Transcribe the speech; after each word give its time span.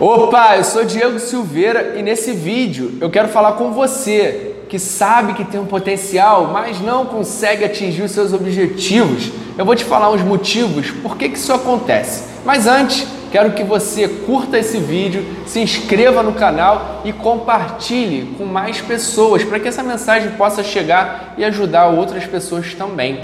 Opa, 0.00 0.56
eu 0.56 0.62
sou 0.62 0.84
Diego 0.84 1.18
Silveira 1.18 1.94
e 1.98 2.04
nesse 2.04 2.30
vídeo 2.30 2.96
eu 3.00 3.10
quero 3.10 3.26
falar 3.26 3.54
com 3.54 3.72
você 3.72 4.54
que 4.68 4.78
sabe 4.78 5.32
que 5.32 5.44
tem 5.44 5.58
um 5.58 5.66
potencial, 5.66 6.50
mas 6.52 6.80
não 6.80 7.04
consegue 7.04 7.64
atingir 7.64 8.02
os 8.02 8.12
seus 8.12 8.32
objetivos. 8.32 9.32
Eu 9.56 9.64
vou 9.64 9.74
te 9.74 9.84
falar 9.84 10.10
os 10.10 10.22
motivos 10.22 10.92
por 10.92 11.16
que, 11.16 11.28
que 11.28 11.36
isso 11.36 11.52
acontece. 11.52 12.22
Mas 12.44 12.68
antes, 12.68 13.08
quero 13.32 13.50
que 13.54 13.64
você 13.64 14.06
curta 14.06 14.56
esse 14.56 14.78
vídeo, 14.78 15.26
se 15.48 15.58
inscreva 15.58 16.22
no 16.22 16.34
canal 16.34 17.02
e 17.04 17.12
compartilhe 17.12 18.36
com 18.38 18.44
mais 18.44 18.80
pessoas 18.80 19.42
para 19.42 19.58
que 19.58 19.66
essa 19.66 19.82
mensagem 19.82 20.30
possa 20.32 20.62
chegar 20.62 21.34
e 21.36 21.44
ajudar 21.44 21.88
outras 21.88 22.24
pessoas 22.24 22.72
também. 22.72 23.20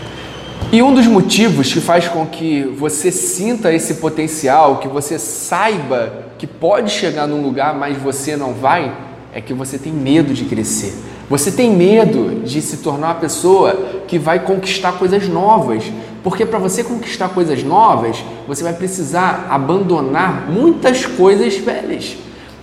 E 0.72 0.82
um 0.82 0.92
dos 0.92 1.06
motivos 1.06 1.72
que 1.72 1.80
faz 1.80 2.08
com 2.08 2.26
que 2.26 2.62
você 2.62 3.12
sinta 3.12 3.72
esse 3.72 3.94
potencial, 3.94 4.78
que 4.78 4.88
você 4.88 5.20
saiba 5.20 6.23
que 6.44 6.46
pode 6.46 6.90
chegar 6.90 7.26
num 7.26 7.40
lugar, 7.40 7.74
mas 7.74 7.96
você 7.96 8.36
não 8.36 8.52
vai, 8.52 8.94
é 9.32 9.40
que 9.40 9.54
você 9.54 9.78
tem 9.78 9.90
medo 9.90 10.34
de 10.34 10.44
crescer. 10.44 10.94
Você 11.30 11.50
tem 11.50 11.70
medo 11.70 12.42
de 12.44 12.60
se 12.60 12.76
tornar 12.78 13.06
uma 13.06 13.14
pessoa 13.14 14.02
que 14.06 14.18
vai 14.18 14.40
conquistar 14.40 14.92
coisas 14.92 15.26
novas. 15.26 15.84
Porque 16.22 16.44
para 16.44 16.58
você 16.58 16.84
conquistar 16.84 17.30
coisas 17.30 17.64
novas, 17.64 18.22
você 18.46 18.62
vai 18.62 18.74
precisar 18.74 19.46
abandonar 19.48 20.50
muitas 20.50 21.06
coisas 21.06 21.56
velhas. 21.56 22.14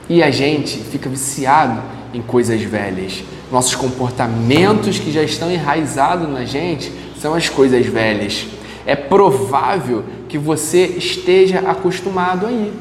E 0.08 0.22
a 0.22 0.30
gente 0.30 0.78
fica 0.78 1.10
viciado 1.10 1.82
em 2.14 2.22
coisas 2.22 2.62
velhas. 2.62 3.24
Nossos 3.52 3.74
comportamentos 3.74 5.00
que 5.00 5.12
já 5.12 5.24
estão 5.24 5.52
enraizados 5.52 6.30
na 6.30 6.46
gente 6.46 6.92
são 7.20 7.34
as 7.34 7.50
coisas 7.50 7.84
velhas. 7.88 8.46
É 8.86 8.96
provável 8.96 10.04
que 10.30 10.38
você 10.38 10.86
esteja 10.86 11.62
acostumado 11.62 12.46
aí, 12.46 12.72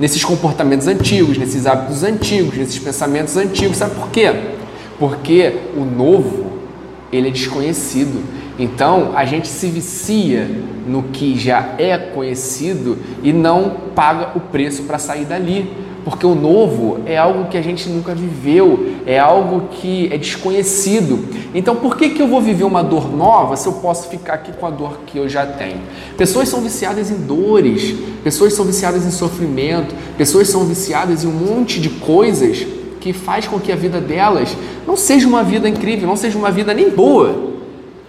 nesses 0.00 0.24
comportamentos 0.24 0.86
antigos, 0.86 1.36
nesses 1.36 1.66
hábitos 1.66 2.02
antigos, 2.02 2.56
nesses 2.56 2.78
pensamentos 2.78 3.36
antigos. 3.36 3.76
Sabe 3.76 3.94
por 3.94 4.08
quê? 4.10 4.32
Porque 4.98 5.54
o 5.76 5.84
novo, 5.84 6.50
ele 7.12 7.28
é 7.28 7.30
desconhecido. 7.30 8.24
Então, 8.58 9.12
a 9.14 9.24
gente 9.26 9.46
se 9.46 9.68
vicia 9.68 10.48
no 10.86 11.04
que 11.04 11.38
já 11.38 11.74
é 11.78 11.96
conhecido 11.96 12.98
e 13.22 13.32
não 13.32 13.76
paga 13.94 14.36
o 14.36 14.40
preço 14.40 14.84
para 14.84 14.98
sair 14.98 15.26
dali 15.26 15.70
porque 16.10 16.26
o 16.26 16.34
novo 16.34 16.98
é 17.06 17.16
algo 17.16 17.44
que 17.44 17.56
a 17.56 17.62
gente 17.62 17.88
nunca 17.88 18.12
viveu, 18.16 18.96
é 19.06 19.16
algo 19.16 19.68
que 19.70 20.12
é 20.12 20.18
desconhecido. 20.18 21.24
Então, 21.54 21.76
por 21.76 21.96
que, 21.96 22.10
que 22.10 22.20
eu 22.20 22.26
vou 22.26 22.40
viver 22.40 22.64
uma 22.64 22.82
dor 22.82 23.08
nova 23.08 23.56
se 23.56 23.68
eu 23.68 23.74
posso 23.74 24.08
ficar 24.08 24.34
aqui 24.34 24.52
com 24.52 24.66
a 24.66 24.70
dor 24.70 25.02
que 25.06 25.16
eu 25.16 25.28
já 25.28 25.46
tenho? 25.46 25.80
Pessoas 26.18 26.48
são 26.48 26.60
viciadas 26.62 27.12
em 27.12 27.16
dores, 27.16 27.94
pessoas 28.24 28.54
são 28.54 28.64
viciadas 28.64 29.06
em 29.06 29.12
sofrimento, 29.12 29.94
pessoas 30.18 30.48
são 30.48 30.64
viciadas 30.64 31.22
em 31.22 31.28
um 31.28 31.30
monte 31.30 31.80
de 31.80 31.88
coisas 31.88 32.66
que 33.00 33.12
faz 33.12 33.46
com 33.46 33.60
que 33.60 33.70
a 33.70 33.76
vida 33.76 34.00
delas 34.00 34.56
não 34.84 34.96
seja 34.96 35.28
uma 35.28 35.44
vida 35.44 35.68
incrível, 35.68 36.08
não 36.08 36.16
seja 36.16 36.36
uma 36.36 36.50
vida 36.50 36.74
nem 36.74 36.90
boa. 36.90 37.50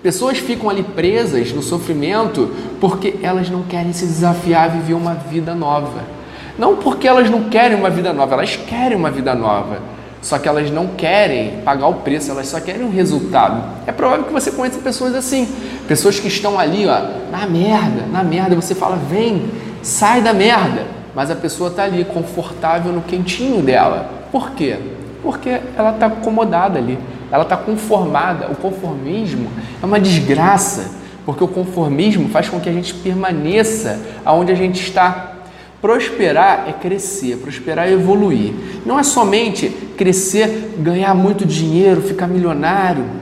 Pessoas 0.02 0.40
ficam 0.40 0.72
ali 0.72 0.82
presas 0.82 1.54
no 1.54 1.62
sofrimento 1.62 2.50
porque 2.80 3.14
elas 3.22 3.48
não 3.48 3.62
querem 3.62 3.94
se 3.94 4.08
desafiar 4.08 4.66
a 4.66 4.68
viver 4.70 4.96
uma 4.96 5.14
vida 5.14 5.54
nova. 5.54 6.20
Não 6.62 6.76
porque 6.76 7.08
elas 7.08 7.28
não 7.28 7.45
querem 7.45 7.76
uma 7.76 7.90
vida 7.90 8.14
nova, 8.14 8.36
elas 8.36 8.56
querem 8.56 8.95
uma 8.95 9.09
vida 9.09 9.34
nova. 9.34 9.80
Só 10.22 10.38
que 10.38 10.48
elas 10.48 10.70
não 10.70 10.90
querem 10.90 11.59
pagar 11.66 11.88
o 11.88 11.95
preço, 11.95 12.30
elas 12.30 12.50
só 12.50 12.59
querem 12.59 12.84
um 12.84 12.92
resultado. 12.92 13.64
É 13.88 13.92
provável 13.92 14.26
que 14.26 14.31
você 14.31 14.52
conheça 14.52 14.78
pessoas 14.78 15.16
assim, 15.16 15.50
pessoas 15.88 16.20
que 16.20 16.28
estão 16.28 16.59
ali, 16.59 16.86
ó, 16.86 17.02
na 17.31 17.48
merda, 17.48 18.06
na 18.12 18.23
merda. 18.23 18.56
Você 18.56 18.76
fala, 18.76 18.95
vem, 18.95 19.50
sai 19.81 20.22
da 20.22 20.34
merda. 20.34 20.86
Mas 21.16 21.31
a 21.31 21.36
pessoa 21.36 21.72
está 21.72 21.81
ali, 21.81 22.06
confortável 22.06 22.94
no 22.94 23.02
quentinho 23.02 23.64
dela. 23.64 24.08
Por 24.31 24.52
quê? 24.52 24.78
Porque 25.23 25.59
ela 25.75 25.90
está 25.90 26.06
acomodada 26.06 26.78
ali, 26.78 27.00
ela 27.31 27.42
está 27.42 27.58
conformada. 27.58 28.50
O 28.52 28.56
conformismo 28.56 29.50
é 29.81 29.86
uma 29.88 30.00
desgraça, 30.00 30.91
porque 31.25 31.44
o 31.44 31.47
conformismo 31.47 32.30
faz 32.30 32.50
com 32.50 32.59
que 32.59 32.69
a 32.69 32.72
gente 32.72 32.94
permaneça 32.94 34.00
aonde 34.24 34.52
a 34.52 34.56
gente 34.56 34.80
está. 34.80 35.31
Prosperar 35.81 36.66
é 36.69 36.74
crescer, 36.74 37.38
prosperar 37.38 37.88
é 37.88 37.94
evoluir. 37.94 38.53
Não 38.86 39.00
é 39.00 39.03
somente 39.03 39.69
crescer, 39.97 40.75
ganhar 40.78 41.16
muito 41.16 41.46
dinheiro, 41.46 42.02
ficar 42.02 42.28
milionário. 42.28 43.22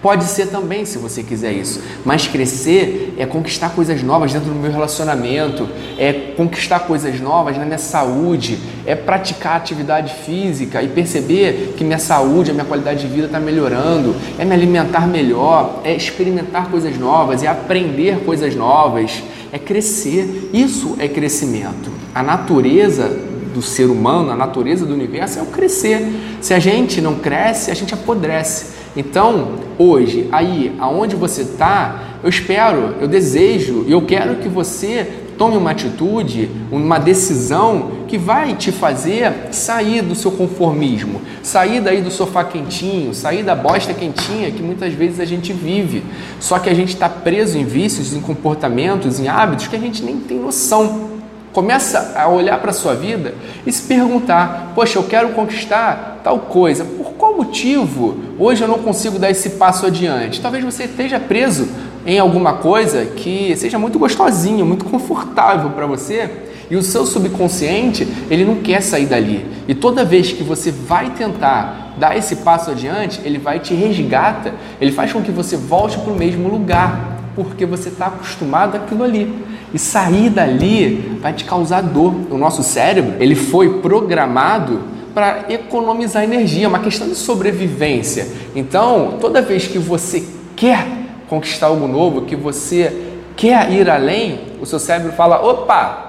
Pode 0.00 0.24
ser 0.26 0.46
também, 0.46 0.84
se 0.84 0.96
você 0.96 1.24
quiser 1.24 1.52
isso. 1.52 1.82
Mas 2.04 2.28
crescer 2.28 3.16
é 3.18 3.26
conquistar 3.26 3.70
coisas 3.70 4.00
novas 4.00 4.32
dentro 4.32 4.48
do 4.48 4.54
meu 4.54 4.70
relacionamento, 4.70 5.68
é 5.98 6.12
conquistar 6.36 6.80
coisas 6.80 7.18
novas 7.20 7.58
na 7.58 7.64
minha 7.64 7.78
saúde, 7.78 8.60
é 8.86 8.94
praticar 8.94 9.56
atividade 9.56 10.14
física 10.24 10.80
e 10.80 10.86
perceber 10.86 11.74
que 11.76 11.82
minha 11.82 11.98
saúde, 11.98 12.52
a 12.52 12.54
minha 12.54 12.64
qualidade 12.64 13.00
de 13.00 13.12
vida 13.12 13.26
está 13.26 13.40
melhorando, 13.40 14.14
é 14.38 14.44
me 14.44 14.54
alimentar 14.54 15.08
melhor, 15.08 15.80
é 15.82 15.92
experimentar 15.96 16.70
coisas 16.70 16.96
novas, 16.96 17.42
é 17.42 17.48
aprender 17.48 18.20
coisas 18.24 18.54
novas, 18.54 19.20
é 19.52 19.58
crescer. 19.58 20.50
Isso 20.52 20.96
é 20.98 21.08
crescimento. 21.08 21.90
A 22.14 22.22
natureza 22.22 23.08
do 23.54 23.62
ser 23.62 23.86
humano, 23.86 24.30
a 24.30 24.36
natureza 24.36 24.86
do 24.86 24.94
universo 24.94 25.38
é 25.38 25.42
o 25.42 25.46
crescer. 25.46 26.06
Se 26.40 26.54
a 26.54 26.58
gente 26.58 27.00
não 27.00 27.16
cresce, 27.16 27.70
a 27.70 27.74
gente 27.74 27.94
apodrece. 27.94 28.78
Então, 28.96 29.52
hoje, 29.78 30.28
aí, 30.32 30.74
aonde 30.78 31.16
você 31.16 31.42
está, 31.42 32.18
eu 32.22 32.28
espero, 32.28 32.94
eu 33.00 33.08
desejo 33.08 33.84
e 33.86 33.92
eu 33.92 34.02
quero 34.02 34.36
que 34.36 34.48
você 34.48 35.06
tome 35.38 35.56
uma 35.56 35.70
atitude, 35.70 36.50
uma 36.70 36.98
decisão 36.98 37.92
que 38.08 38.18
vai 38.18 38.54
te 38.54 38.72
fazer 38.72 39.48
sair 39.52 40.02
do 40.02 40.14
seu 40.14 40.32
conformismo, 40.32 41.22
sair 41.42 41.80
daí 41.80 42.02
do 42.02 42.10
sofá 42.10 42.42
quentinho, 42.42 43.14
sair 43.14 43.44
da 43.44 43.54
bosta 43.54 43.94
quentinha 43.94 44.50
que 44.50 44.62
muitas 44.62 44.92
vezes 44.92 45.20
a 45.20 45.24
gente 45.24 45.52
vive. 45.52 46.02
Só 46.40 46.58
que 46.58 46.68
a 46.68 46.74
gente 46.74 46.92
está 46.92 47.08
preso 47.08 47.56
em 47.56 47.64
vícios, 47.64 48.12
em 48.12 48.20
comportamentos, 48.20 49.20
em 49.20 49.28
hábitos 49.28 49.68
que 49.68 49.76
a 49.76 49.78
gente 49.78 50.02
nem 50.02 50.18
tem 50.18 50.40
noção. 50.40 51.08
Começa 51.52 52.14
a 52.16 52.28
olhar 52.28 52.58
para 52.58 52.70
a 52.70 52.74
sua 52.74 52.94
vida 52.94 53.34
e 53.66 53.72
se 53.72 53.82
perguntar: 53.82 54.72
poxa, 54.74 54.98
eu 54.98 55.04
quero 55.04 55.30
conquistar 55.30 56.20
tal 56.22 56.40
coisa. 56.40 56.84
Por 56.84 57.12
qual 57.12 57.36
motivo 57.36 58.16
hoje 58.38 58.62
eu 58.62 58.68
não 58.68 58.78
consigo 58.78 59.18
dar 59.18 59.30
esse 59.30 59.50
passo 59.50 59.86
adiante? 59.86 60.40
Talvez 60.40 60.64
você 60.64 60.84
esteja 60.84 61.18
preso 61.18 61.68
em 62.08 62.18
alguma 62.18 62.54
coisa 62.54 63.04
que 63.04 63.54
seja 63.54 63.78
muito 63.78 63.98
gostosinho, 63.98 64.64
muito 64.64 64.86
confortável 64.86 65.68
para 65.72 65.86
você 65.86 66.30
e 66.70 66.74
o 66.74 66.82
seu 66.82 67.04
subconsciente 67.04 68.08
ele 68.30 68.46
não 68.46 68.56
quer 68.56 68.80
sair 68.80 69.04
dali. 69.04 69.44
E 69.68 69.74
toda 69.74 70.06
vez 70.06 70.32
que 70.32 70.42
você 70.42 70.70
vai 70.70 71.10
tentar 71.10 71.96
dar 71.98 72.16
esse 72.16 72.36
passo 72.36 72.70
adiante, 72.70 73.20
ele 73.24 73.36
vai 73.36 73.60
te 73.60 73.74
resgata, 73.74 74.54
ele 74.80 74.90
faz 74.90 75.12
com 75.12 75.20
que 75.20 75.30
você 75.30 75.54
volte 75.54 75.98
para 75.98 76.10
o 76.10 76.16
mesmo 76.16 76.48
lugar, 76.48 77.18
porque 77.36 77.66
você 77.66 77.90
está 77.90 78.06
acostumado 78.06 78.76
àquilo 78.76 79.04
ali. 79.04 79.44
E 79.74 79.78
sair 79.78 80.30
dali 80.30 81.18
vai 81.20 81.34
te 81.34 81.44
causar 81.44 81.82
dor. 81.82 82.14
O 82.30 82.38
nosso 82.38 82.62
cérebro, 82.62 83.16
ele 83.20 83.34
foi 83.34 83.80
programado 83.80 84.80
para 85.12 85.44
economizar 85.50 86.24
energia, 86.24 86.64
é 86.64 86.68
uma 86.68 86.78
questão 86.78 87.06
de 87.06 87.16
sobrevivência. 87.16 88.26
Então, 88.56 89.18
toda 89.20 89.42
vez 89.42 89.66
que 89.66 89.78
você 89.78 90.26
quer 90.56 90.97
conquistar 91.28 91.66
algo 91.66 91.86
novo, 91.86 92.22
que 92.22 92.34
você 92.34 93.14
quer 93.36 93.70
ir 93.70 93.88
além, 93.88 94.40
o 94.60 94.66
seu 94.66 94.78
cérebro 94.78 95.12
fala: 95.12 95.40
opa, 95.44 96.08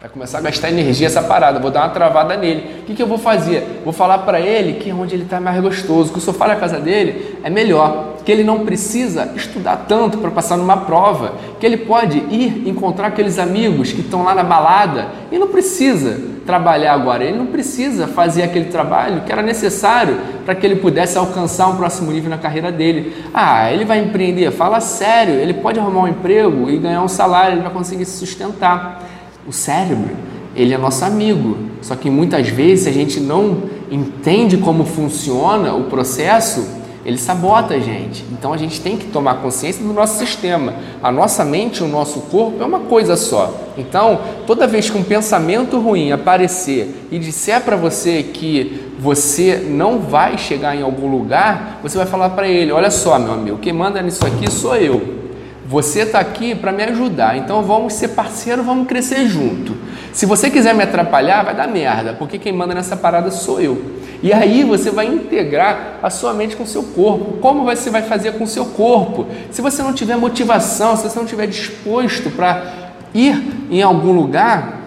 Vai 0.00 0.08
começar 0.08 0.38
a 0.38 0.40
gastar 0.40 0.70
energia 0.70 1.08
essa 1.08 1.22
parada, 1.22 1.58
vou 1.58 1.70
dar 1.70 1.80
uma 1.80 1.90
travada 1.90 2.34
nele. 2.34 2.80
O 2.80 2.84
que, 2.86 2.94
que 2.94 3.02
eu 3.02 3.06
vou 3.06 3.18
fazer? 3.18 3.82
Vou 3.84 3.92
falar 3.92 4.20
para 4.20 4.40
ele 4.40 4.80
que 4.80 4.88
é 4.88 4.94
onde 4.94 5.14
ele 5.14 5.24
está 5.24 5.38
mais 5.38 5.60
gostoso, 5.60 6.10
que 6.10 6.16
o 6.16 6.22
sofá 6.22 6.46
da 6.46 6.56
casa 6.56 6.80
dele 6.80 7.36
é 7.44 7.50
melhor, 7.50 8.14
que 8.24 8.32
ele 8.32 8.42
não 8.42 8.64
precisa 8.64 9.30
estudar 9.36 9.84
tanto 9.86 10.16
para 10.16 10.30
passar 10.30 10.56
numa 10.56 10.78
prova, 10.78 11.34
que 11.60 11.66
ele 11.66 11.76
pode 11.76 12.16
ir 12.16 12.66
encontrar 12.66 13.08
aqueles 13.08 13.38
amigos 13.38 13.92
que 13.92 14.00
estão 14.00 14.24
lá 14.24 14.34
na 14.34 14.42
balada 14.42 15.08
e 15.30 15.38
não 15.38 15.48
precisa 15.48 16.18
trabalhar 16.50 16.94
agora, 16.94 17.22
ele 17.22 17.38
não 17.38 17.46
precisa 17.46 18.08
fazer 18.08 18.42
aquele 18.42 18.64
trabalho 18.64 19.22
que 19.22 19.30
era 19.30 19.40
necessário 19.40 20.18
para 20.44 20.52
que 20.52 20.66
ele 20.66 20.74
pudesse 20.74 21.16
alcançar 21.16 21.68
um 21.68 21.76
próximo 21.76 22.10
nível 22.10 22.28
na 22.28 22.38
carreira 22.38 22.72
dele. 22.72 23.14
Ah, 23.32 23.72
ele 23.72 23.84
vai 23.84 24.00
empreender, 24.00 24.50
fala 24.50 24.80
sério, 24.80 25.34
ele 25.34 25.54
pode 25.54 25.78
arrumar 25.78 26.02
um 26.02 26.08
emprego 26.08 26.68
e 26.68 26.76
ganhar 26.76 27.04
um 27.04 27.08
salário, 27.08 27.54
ele 27.54 27.62
vai 27.62 27.72
conseguir 27.72 28.04
se 28.04 28.18
sustentar. 28.18 29.08
O 29.46 29.52
cérebro, 29.52 30.10
ele 30.56 30.74
é 30.74 30.78
nosso 30.78 31.04
amigo. 31.04 31.56
Só 31.80 31.94
que 31.94 32.10
muitas 32.10 32.48
vezes 32.48 32.88
a 32.88 32.90
gente 32.90 33.20
não 33.20 33.62
entende 33.88 34.56
como 34.56 34.84
funciona 34.84 35.72
o 35.72 35.84
processo, 35.84 36.79
ele 37.04 37.16
sabota 37.16 37.74
a 37.74 37.78
gente. 37.78 38.24
Então 38.32 38.52
a 38.52 38.56
gente 38.56 38.80
tem 38.80 38.96
que 38.96 39.06
tomar 39.06 39.36
consciência 39.36 39.82
do 39.82 39.92
nosso 39.92 40.18
sistema. 40.18 40.74
A 41.02 41.10
nossa 41.10 41.44
mente 41.44 41.82
o 41.82 41.88
nosso 41.88 42.20
corpo 42.22 42.62
é 42.62 42.66
uma 42.66 42.80
coisa 42.80 43.16
só. 43.16 43.54
Então, 43.78 44.20
toda 44.46 44.66
vez 44.66 44.90
que 44.90 44.98
um 44.98 45.02
pensamento 45.02 45.78
ruim 45.78 46.12
aparecer 46.12 47.06
e 47.10 47.18
disser 47.18 47.62
para 47.62 47.76
você 47.76 48.22
que 48.22 48.90
você 48.98 49.66
não 49.68 49.98
vai 49.98 50.36
chegar 50.36 50.76
em 50.76 50.82
algum 50.82 51.10
lugar, 51.10 51.80
você 51.82 51.96
vai 51.96 52.06
falar 52.06 52.30
para 52.30 52.46
ele: 52.46 52.70
"Olha 52.72 52.90
só, 52.90 53.18
meu 53.18 53.32
amigo, 53.32 53.58
quem 53.58 53.72
manda 53.72 54.02
nisso 54.02 54.26
aqui 54.26 54.50
sou 54.50 54.76
eu. 54.76 55.20
Você 55.66 56.00
está 56.00 56.18
aqui 56.18 56.54
para 56.54 56.72
me 56.72 56.82
ajudar, 56.82 57.36
então 57.36 57.62
vamos 57.62 57.92
ser 57.92 58.08
parceiro, 58.08 58.60
vamos 58.62 58.88
crescer 58.88 59.28
junto. 59.28 59.76
Se 60.12 60.26
você 60.26 60.50
quiser 60.50 60.74
me 60.74 60.82
atrapalhar, 60.82 61.44
vai 61.44 61.54
dar 61.54 61.68
merda, 61.68 62.12
porque 62.12 62.38
quem 62.38 62.52
manda 62.52 62.74
nessa 62.74 62.96
parada 62.96 63.30
sou 63.30 63.60
eu. 63.60 63.99
E 64.22 64.32
aí 64.32 64.64
você 64.64 64.90
vai 64.90 65.06
integrar 65.06 65.98
a 66.02 66.10
sua 66.10 66.34
mente 66.34 66.56
com 66.56 66.64
o 66.64 66.66
seu 66.66 66.82
corpo. 66.82 67.38
Como 67.38 67.64
você 67.64 67.88
vai 67.88 68.02
fazer 68.02 68.32
com 68.32 68.44
o 68.44 68.46
seu 68.46 68.66
corpo? 68.66 69.26
Se 69.50 69.62
você 69.62 69.82
não 69.82 69.94
tiver 69.94 70.16
motivação, 70.16 70.96
se 70.96 71.04
você 71.04 71.16
não 71.16 71.24
estiver 71.24 71.46
disposto 71.46 72.30
para 72.30 72.92
ir 73.14 73.42
em 73.70 73.82
algum 73.82 74.12
lugar, 74.12 74.80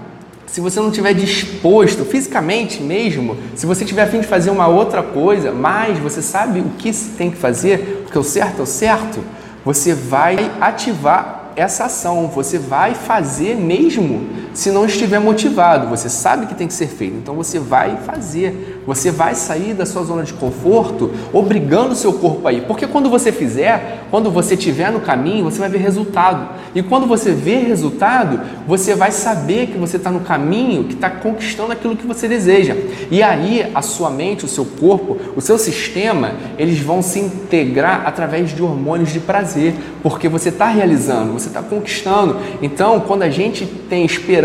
se 0.46 0.62
você 0.62 0.80
não 0.80 0.90
estiver 0.90 1.16
disposto 1.16 2.06
fisicamente 2.06 2.82
mesmo, 2.84 3.36
se 3.56 3.66
você 3.66 3.84
tiver 3.84 4.04
a 4.04 4.08
fim 4.08 4.20
de 4.20 4.28
fazer 4.28 4.52
uma 4.52 4.68
outra 4.68 5.02
coisa, 5.02 5.52
mas 5.52 5.98
você 5.98 6.22
sabe 6.22 6.60
o 6.60 6.70
que 6.78 6.94
tem 7.18 7.32
que 7.32 7.38
fazer, 7.38 8.04
porque 8.04 8.20
o 8.20 8.24
certo 8.24 8.60
é 8.60 8.64
o 8.64 8.68
certo, 8.68 9.20
você 9.66 9.96
vai 9.96 10.52
ativar 10.62 11.52
essa 11.56 11.86
ação, 11.86 12.28
você 12.28 12.60
vai 12.60 12.94
fazer 12.94 13.56
mesmo 13.56 14.28
se 14.54 14.72
não 14.72 14.86
estiver 14.86 15.20
motivado. 15.20 15.88
Você 15.88 16.10
sabe 16.10 16.46
que 16.46 16.56
tem 16.56 16.68
que 16.68 16.74
ser 16.74 16.88
feito, 16.88 17.16
então 17.18 17.36
você 17.36 17.60
vai 17.60 17.98
fazer. 17.98 18.82
Você 18.86 19.12
vai 19.12 19.34
sair 19.34 19.74
da 19.74 19.86
sua 19.86 20.04
zona 20.04 20.24
de 20.24 20.34
conforto, 20.34 21.12
obrigando 21.32 21.94
o 21.94 21.96
seu 21.96 22.14
corpo 22.14 22.48
a 22.48 22.54
ir. 22.54 22.64
Porque 22.64 22.86
quando 22.86 23.10
você 23.10 23.32
fizer, 23.32 24.06
quando 24.12 24.30
você 24.30 24.56
estiver 24.56 24.92
no 24.92 25.00
caminho, 25.00 25.46
você 25.46 25.60
vai 25.60 25.70
ver 25.70 25.80
resultado. 25.80 26.50
E 26.76 26.84
quando 26.84 27.08
você 27.08 27.32
vê 27.32 27.58
resultado, 27.58 28.42
você 28.68 28.94
vai 28.96 29.12
saber 29.12 29.68
que 29.68 29.78
você 29.78 29.98
está 29.98 30.12
no 30.12 30.20
caminho, 30.22 30.84
que 30.86 30.94
está 30.94 31.10
conquistando 31.10 31.72
aquilo 31.72 31.96
que 31.96 32.06
você 32.06 32.28
deseja. 32.28 32.76
E 33.10 33.24
aí 33.24 33.72
a 33.74 33.82
sua 33.82 34.10
mente, 34.10 34.46
o 34.46 34.48
seu 34.48 34.66
corpo, 34.66 35.18
o 35.36 35.42
seu 35.42 35.58
sistema, 35.58 36.32
eles 36.58 36.80
vão 36.80 37.02
se 37.02 37.20
integrar 37.20 38.04
através 38.06 38.54
de 38.54 38.62
hormônios 38.62 39.12
de 39.12 39.20
prazer, 39.20 39.74
porque 40.02 40.28
você 40.28 40.50
está 40.50 40.68
realizando, 40.68 41.34
você 41.34 41.48
está 41.48 41.62
conquistando. 41.62 42.38
Então, 42.62 43.00
quando 43.00 43.24
a 43.24 43.30
gente 43.30 43.66
tem 43.66 44.04
esperança 44.06 44.43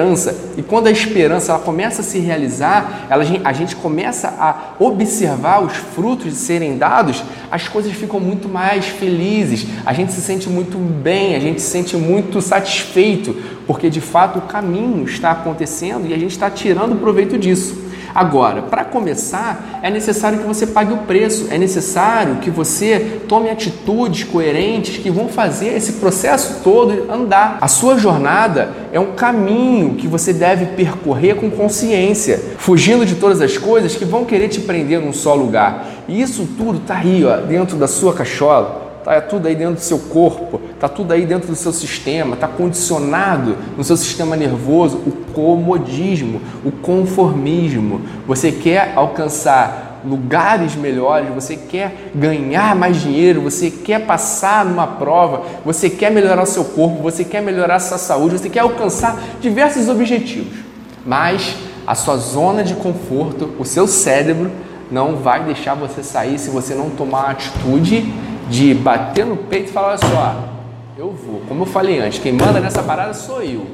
e 0.56 0.62
quando 0.62 0.87
a 0.87 0.91
esperança 0.91 1.53
ela 1.53 1.61
começa 1.61 2.03
a 2.03 2.05
se 2.05 2.19
realizar, 2.19 3.06
ela, 3.11 3.25
a 3.45 3.53
gente 3.53 3.75
começa 3.75 4.29
a 4.29 4.75
observar 4.79 5.62
os 5.62 5.73
frutos 5.77 6.27
de 6.27 6.39
serem 6.39 6.79
dados, 6.79 7.23
as 7.50 7.67
coisas 7.69 7.93
ficam 7.93 8.21
muito 8.21 8.49
mais 8.49 8.87
felizes, 8.87 9.67
a 9.85 9.93
gente 9.93 10.12
se 10.12 10.21
sente 10.21 10.49
muito 10.49 10.79
bem, 10.79 11.35
a 11.35 11.41
gente 11.41 11.61
se 11.61 11.71
sente 11.71 11.97
muito 11.97 12.41
satisfeito, 12.41 13.35
porque 13.67 13.91
de 13.91 14.00
fato 14.00 14.39
o 14.39 14.43
caminho 14.43 15.05
está 15.05 15.33
acontecendo 15.33 16.06
e 16.06 16.15
a 16.15 16.19
gente 16.19 16.33
está 16.33 16.50
tirando 16.50 17.00
proveito 17.00 17.37
disso. 17.37 17.88
Agora, 18.15 18.63
para 18.63 18.85
começar, 18.85 19.81
é 19.83 19.91
necessário 19.91 20.39
que 20.39 20.47
você 20.47 20.67
pague 20.67 20.93
o 20.93 20.99
preço, 20.99 21.49
é 21.51 21.59
necessário 21.59 22.37
que 22.37 22.51
você 22.51 23.21
tome 23.29 23.51
atitudes 23.51 24.25
coerentes 24.25 24.97
que 24.99 25.11
vão 25.11 25.29
fazer 25.29 25.77
esse 25.77 25.95
processo 25.95 26.61
todo 26.63 27.11
andar. 27.11 27.59
A 27.61 27.69
sua 27.69 27.99
jornada 27.99 28.71
é 28.93 28.99
um 28.99 29.13
caminho 29.13 29.95
que 29.95 30.07
você 30.07 30.33
deve 30.33 30.67
percorrer 30.67 31.37
com 31.37 31.51
consciência, 31.51 32.41
fugindo 32.59 33.05
de 33.05 33.17
todas 33.17 33.41
as 33.41 33.57
coisas 33.57 33.95
que 33.95 34.05
vão 34.05 34.25
querer 34.25 34.49
te 34.49 34.61
prender 34.61 35.01
num 35.01 35.13
só 35.13 35.35
lugar. 35.35 35.87
E 36.09 36.21
isso 36.21 36.49
tudo 36.57 36.79
está 36.79 36.97
aí, 36.97 37.25
ó, 37.25 37.37
dentro 37.37 37.77
da 37.77 37.87
sua 37.87 38.15
cachola. 38.15 38.88
Está 39.09 39.23
tudo 39.23 39.49
aí 39.49 39.55
dentro 39.55 39.77
do 39.77 39.81
seu 39.81 39.99
corpo, 39.99 40.61
está 40.75 40.87
tudo 40.87 41.13
aí 41.13 41.25
dentro 41.25 41.49
do 41.49 41.57
seu 41.57 41.73
sistema, 41.73 42.35
está 42.35 42.47
condicionado 42.47 43.57
no 43.75 43.83
seu 43.83 43.97
sistema 43.97 44.37
nervoso 44.37 44.99
o 44.99 45.13
comodismo, 45.33 46.43
o 46.63 46.71
conformismo. 46.71 48.03
Você 48.27 48.53
quer 48.53 48.93
alcançar 48.95 50.01
lugares 50.05 50.77
melhores, 50.77 51.31
você 51.35 51.57
quer 51.57 52.11
ganhar 52.15 52.77
mais 52.77 52.99
dinheiro, 53.01 53.41
você 53.41 53.71
quer 53.71 54.05
passar 54.05 54.65
numa 54.65 54.87
prova, 54.87 55.43
você 55.65 55.89
quer 55.89 56.11
melhorar 56.11 56.45
seu 56.45 56.65
corpo, 56.65 57.03
você 57.03 57.25
quer 57.25 57.41
melhorar 57.41 57.79
sua 57.81 57.99
saúde, 57.99 58.39
você 58.39 58.51
quer 58.51 58.61
alcançar 58.61 59.19
diversos 59.41 59.89
objetivos. 59.89 60.59
Mas 61.05 61.57
a 61.87 61.95
sua 61.95 62.19
zona 62.19 62.63
de 62.63 62.75
conforto, 62.75 63.55
o 63.59 63.65
seu 63.65 63.87
cérebro 63.87 64.51
não 64.91 65.17
vai 65.17 65.45
deixar 65.45 65.75
você 65.75 66.03
sair 66.03 66.39
se 66.39 66.51
você 66.51 66.75
não 66.75 66.91
tomar 66.91 67.31
atitude 67.31 68.13
de 68.49 68.75
bater 68.75 69.25
no 69.25 69.37
peito 69.37 69.71
e 69.71 69.73
falar: 69.73 69.89
olha 69.89 69.99
só, 69.99 70.49
eu 70.97 71.12
vou. 71.12 71.43
Como 71.49 71.62
eu 71.62 71.67
falei 71.67 72.00
antes, 72.00 72.19
quem 72.19 72.33
manda 72.33 72.61
nessa 72.61 72.83
parada 72.83 73.15
sou 73.15 73.43
eu. 73.43 73.67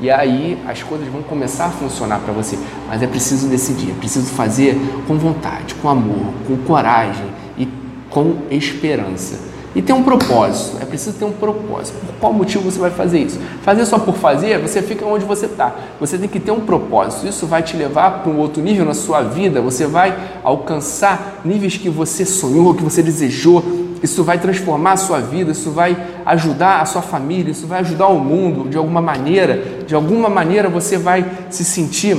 E 0.00 0.10
aí 0.10 0.58
as 0.66 0.82
coisas 0.82 1.08
vão 1.08 1.22
começar 1.22 1.66
a 1.66 1.70
funcionar 1.70 2.20
para 2.20 2.32
você. 2.32 2.58
Mas 2.86 3.02
é 3.02 3.06
preciso 3.06 3.48
decidir, 3.48 3.92
é 3.92 3.94
preciso 3.94 4.26
fazer 4.26 4.78
com 5.06 5.16
vontade, 5.16 5.74
com 5.76 5.88
amor, 5.88 6.34
com 6.46 6.56
coragem 6.58 7.26
e 7.56 7.66
com 8.10 8.42
esperança. 8.50 9.55
E 9.76 9.82
tem 9.82 9.94
um 9.94 10.02
propósito, 10.02 10.78
é 10.80 10.86
preciso 10.86 11.18
ter 11.18 11.26
um 11.26 11.32
propósito. 11.32 11.98
Por 12.06 12.14
qual 12.18 12.32
motivo 12.32 12.64
você 12.64 12.78
vai 12.78 12.90
fazer 12.90 13.18
isso? 13.18 13.38
Fazer 13.60 13.84
só 13.84 13.98
por 13.98 14.14
fazer, 14.14 14.58
você 14.58 14.80
fica 14.80 15.04
onde 15.04 15.26
você 15.26 15.44
está. 15.44 15.74
Você 16.00 16.16
tem 16.16 16.30
que 16.30 16.40
ter 16.40 16.50
um 16.50 16.60
propósito. 16.60 17.28
Isso 17.28 17.46
vai 17.46 17.62
te 17.62 17.76
levar 17.76 18.22
para 18.22 18.32
um 18.32 18.38
outro 18.38 18.62
nível 18.62 18.86
na 18.86 18.94
sua 18.94 19.20
vida. 19.20 19.60
Você 19.60 19.86
vai 19.86 20.16
alcançar 20.42 21.42
níveis 21.44 21.76
que 21.76 21.90
você 21.90 22.24
sonhou, 22.24 22.74
que 22.74 22.82
você 22.82 23.02
desejou. 23.02 23.62
Isso 24.02 24.24
vai 24.24 24.38
transformar 24.38 24.92
a 24.92 24.96
sua 24.96 25.20
vida, 25.20 25.52
isso 25.52 25.70
vai 25.70 25.94
ajudar 26.24 26.80
a 26.80 26.86
sua 26.86 27.02
família, 27.02 27.50
isso 27.50 27.66
vai 27.66 27.80
ajudar 27.80 28.06
o 28.06 28.18
mundo 28.18 28.70
de 28.70 28.78
alguma 28.78 29.02
maneira. 29.02 29.62
De 29.86 29.94
alguma 29.94 30.30
maneira 30.30 30.70
você 30.70 30.96
vai 30.96 31.22
se 31.50 31.66
sentir 31.66 32.16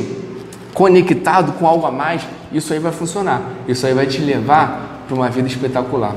conectado 0.75 1.53
com 1.53 1.65
algo 1.65 1.87
a 1.87 1.91
mais. 1.91 2.21
Isso 2.51 2.71
aí 2.71 2.77
vai 2.77 2.91
funcionar. 2.91 3.41
Isso 3.67 3.87
aí 3.87 3.95
vai 3.95 4.05
te 4.05 4.21
levar 4.21 5.05
para 5.07 5.15
uma 5.15 5.27
vida 5.27 5.47
espetacular. 5.47 6.13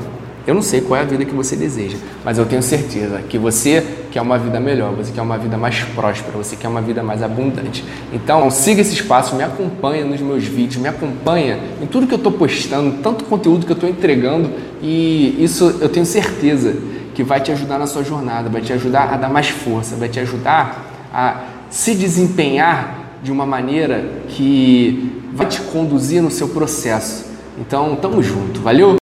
Eu 0.46 0.54
não 0.54 0.62
sei 0.62 0.80
qual 0.80 0.98
é 0.98 1.02
a 1.02 1.06
vida 1.06 1.24
que 1.24 1.34
você 1.34 1.54
deseja, 1.54 1.98
mas 2.24 2.38
eu 2.38 2.46
tenho 2.46 2.62
certeza 2.62 3.20
que 3.28 3.38
você 3.38 3.86
quer 4.10 4.22
uma 4.22 4.38
vida 4.38 4.58
melhor, 4.58 4.92
você 4.92 5.12
quer 5.12 5.22
uma 5.22 5.36
vida 5.36 5.56
mais 5.56 5.80
próspera, 5.80 6.36
você 6.36 6.56
quer 6.56 6.68
uma 6.68 6.80
vida 6.80 7.02
mais 7.02 7.22
abundante. 7.22 7.84
Então, 8.12 8.50
siga 8.50 8.80
esse 8.80 8.94
espaço, 8.94 9.36
me 9.36 9.42
acompanha 9.42 10.04
nos 10.04 10.20
meus 10.20 10.44
vídeos, 10.44 10.76
me 10.76 10.88
acompanha 10.88 11.58
em 11.80 11.86
tudo 11.86 12.06
que 12.06 12.14
eu 12.14 12.18
estou 12.18 12.32
postando, 12.32 13.02
tanto 13.02 13.24
conteúdo 13.24 13.66
que 13.66 13.72
eu 13.72 13.74
estou 13.74 13.88
entregando, 13.88 14.50
e 14.82 15.36
isso 15.38 15.76
eu 15.80 15.88
tenho 15.88 16.06
certeza 16.06 16.74
que 17.14 17.22
vai 17.22 17.40
te 17.40 17.52
ajudar 17.52 17.78
na 17.78 17.86
sua 17.86 18.02
jornada, 18.02 18.48
vai 18.48 18.62
te 18.62 18.72
ajudar 18.72 19.12
a 19.12 19.16
dar 19.16 19.28
mais 19.28 19.50
força, 19.50 19.94
vai 19.96 20.08
te 20.08 20.18
ajudar 20.20 21.08
a 21.12 21.44
se 21.68 21.94
desempenhar 21.94 23.18
de 23.22 23.30
uma 23.30 23.44
maneira 23.44 24.22
que 24.28 25.20
vai 25.32 25.46
te 25.46 25.60
conduzir 25.60 26.22
no 26.22 26.30
seu 26.30 26.48
processo. 26.48 27.26
Então, 27.58 27.94
tamo 27.96 28.22
junto, 28.22 28.60
valeu? 28.60 28.99